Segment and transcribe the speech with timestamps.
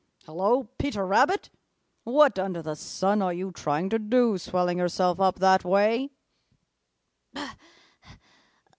[0.25, 1.51] Hello, Peter Rabbit!
[2.05, 6.09] What under the sun are you trying to do, swelling yourself up that way?"